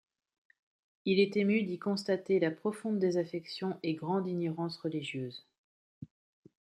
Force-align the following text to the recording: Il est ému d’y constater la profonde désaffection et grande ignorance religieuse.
Il 1.05 1.19
est 1.19 1.37
ému 1.37 1.61
d’y 1.61 1.77
constater 1.77 2.39
la 2.39 2.49
profonde 2.49 2.97
désaffection 2.97 3.79
et 3.83 3.93
grande 3.93 4.27
ignorance 4.27 4.77
religieuse. 4.79 5.45